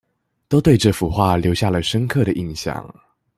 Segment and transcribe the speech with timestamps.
[0.47, 2.91] 都對這幅畫留下了深刻的印象